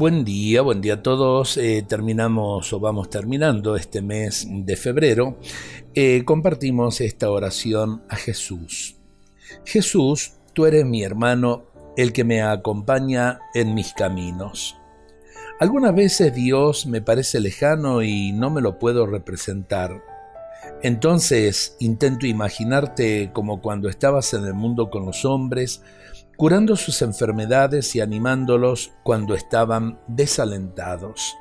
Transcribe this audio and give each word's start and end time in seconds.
Buen 0.00 0.24
día, 0.24 0.62
buen 0.62 0.80
día 0.80 0.94
a 0.94 1.02
todos. 1.02 1.58
Eh, 1.58 1.84
terminamos 1.86 2.72
o 2.72 2.80
vamos 2.80 3.10
terminando 3.10 3.76
este 3.76 4.00
mes 4.00 4.48
de 4.48 4.74
febrero. 4.74 5.36
Eh, 5.94 6.22
compartimos 6.24 7.02
esta 7.02 7.30
oración 7.30 8.02
a 8.08 8.16
Jesús. 8.16 8.96
Jesús, 9.66 10.32
tú 10.54 10.64
eres 10.64 10.86
mi 10.86 11.02
hermano, 11.02 11.64
el 11.98 12.14
que 12.14 12.24
me 12.24 12.40
acompaña 12.40 13.40
en 13.52 13.74
mis 13.74 13.92
caminos. 13.92 14.74
Algunas 15.58 15.94
veces 15.94 16.34
Dios 16.34 16.86
me 16.86 17.02
parece 17.02 17.38
lejano 17.38 18.02
y 18.02 18.32
no 18.32 18.48
me 18.48 18.62
lo 18.62 18.78
puedo 18.78 19.06
representar. 19.06 20.02
Entonces 20.82 21.76
intento 21.78 22.26
imaginarte 22.26 23.32
como 23.34 23.60
cuando 23.60 23.90
estabas 23.90 24.32
en 24.32 24.46
el 24.46 24.54
mundo 24.54 24.88
con 24.88 25.04
los 25.04 25.26
hombres, 25.26 25.82
curando 26.40 26.74
sus 26.74 27.02
enfermedades 27.02 27.94
y 27.94 28.00
animándolos 28.00 28.92
cuando 29.02 29.34
estaban 29.34 30.00
desalentados. 30.06 31.36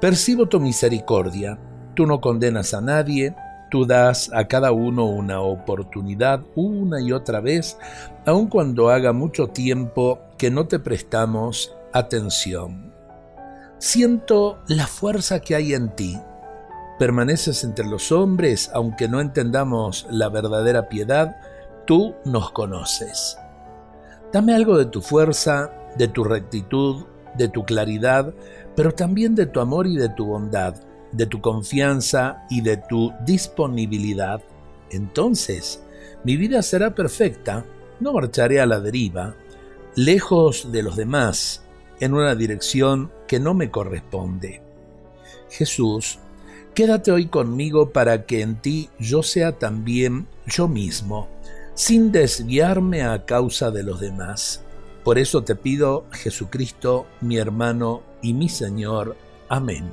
Percibo 0.00 0.46
tu 0.46 0.60
misericordia, 0.60 1.58
tú 1.92 2.06
no 2.06 2.22
condenas 2.22 2.72
a 2.72 2.80
nadie, 2.80 3.36
tú 3.70 3.84
das 3.84 4.30
a 4.32 4.48
cada 4.48 4.72
uno 4.72 5.04
una 5.04 5.42
oportunidad 5.42 6.40
una 6.54 7.02
y 7.02 7.12
otra 7.12 7.42
vez, 7.42 7.76
aun 8.24 8.48
cuando 8.48 8.88
haga 8.88 9.12
mucho 9.12 9.48
tiempo 9.48 10.20
que 10.38 10.50
no 10.50 10.66
te 10.66 10.78
prestamos 10.78 11.76
atención. 11.92 12.94
Siento 13.76 14.62
la 14.68 14.86
fuerza 14.86 15.40
que 15.40 15.54
hay 15.54 15.74
en 15.74 15.94
ti. 15.94 16.18
Permaneces 16.98 17.62
entre 17.62 17.84
los 17.84 18.10
hombres, 18.10 18.70
aunque 18.72 19.06
no 19.06 19.20
entendamos 19.20 20.06
la 20.08 20.30
verdadera 20.30 20.88
piedad, 20.88 21.36
tú 21.84 22.14
nos 22.24 22.52
conoces. 22.52 23.36
Dame 24.32 24.54
algo 24.54 24.78
de 24.78 24.86
tu 24.86 25.02
fuerza, 25.02 25.72
de 25.96 26.06
tu 26.06 26.22
rectitud, 26.22 27.04
de 27.36 27.48
tu 27.48 27.64
claridad, 27.64 28.32
pero 28.76 28.92
también 28.92 29.34
de 29.34 29.46
tu 29.46 29.58
amor 29.58 29.88
y 29.88 29.96
de 29.96 30.08
tu 30.08 30.24
bondad, 30.24 30.76
de 31.10 31.26
tu 31.26 31.40
confianza 31.40 32.44
y 32.48 32.60
de 32.60 32.76
tu 32.76 33.12
disponibilidad. 33.26 34.40
Entonces, 34.90 35.82
mi 36.22 36.36
vida 36.36 36.62
será 36.62 36.94
perfecta, 36.94 37.64
no 37.98 38.12
marcharé 38.12 38.60
a 38.60 38.66
la 38.66 38.78
deriva, 38.78 39.34
lejos 39.96 40.70
de 40.70 40.84
los 40.84 40.94
demás, 40.94 41.64
en 41.98 42.14
una 42.14 42.36
dirección 42.36 43.10
que 43.26 43.40
no 43.40 43.52
me 43.52 43.72
corresponde. 43.72 44.62
Jesús, 45.50 46.20
quédate 46.72 47.10
hoy 47.10 47.26
conmigo 47.26 47.90
para 47.90 48.26
que 48.26 48.42
en 48.42 48.62
ti 48.62 48.90
yo 49.00 49.24
sea 49.24 49.58
también 49.58 50.28
yo 50.46 50.68
mismo 50.68 51.28
sin 51.80 52.12
desviarme 52.12 53.04
a 53.04 53.24
causa 53.24 53.70
de 53.70 53.82
los 53.82 54.00
demás. 54.00 54.62
Por 55.02 55.18
eso 55.18 55.44
te 55.44 55.56
pido, 55.56 56.04
Jesucristo, 56.10 57.06
mi 57.22 57.38
hermano 57.38 58.02
y 58.20 58.34
mi 58.34 58.50
Señor. 58.50 59.16
Amén. 59.48 59.88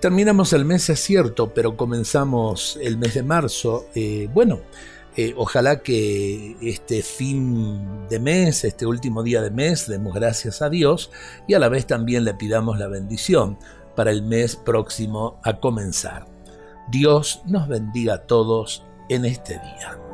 Terminamos 0.00 0.52
el 0.52 0.64
mes, 0.64 0.90
es 0.90 0.98
cierto, 0.98 1.54
pero 1.54 1.76
comenzamos 1.76 2.80
el 2.82 2.98
mes 2.98 3.14
de 3.14 3.22
marzo. 3.22 3.86
Eh, 3.94 4.28
bueno, 4.34 4.58
eh, 5.16 5.34
ojalá 5.36 5.84
que 5.84 6.56
este 6.62 7.02
fin 7.02 8.08
de 8.08 8.18
mes, 8.18 8.64
este 8.64 8.86
último 8.86 9.22
día 9.22 9.40
de 9.40 9.52
mes, 9.52 9.86
demos 9.86 10.14
gracias 10.14 10.62
a 10.62 10.68
Dios 10.68 11.12
y 11.46 11.54
a 11.54 11.60
la 11.60 11.68
vez 11.68 11.86
también 11.86 12.24
le 12.24 12.34
pidamos 12.34 12.76
la 12.80 12.88
bendición 12.88 13.56
para 13.94 14.10
el 14.10 14.22
mes 14.22 14.56
próximo 14.56 15.38
a 15.44 15.60
comenzar. 15.60 16.26
Dios 16.90 17.40
nos 17.46 17.68
bendiga 17.68 18.14
a 18.14 18.26
todos 18.26 18.82
en 19.08 19.24
este 19.24 19.54
día. 19.54 20.07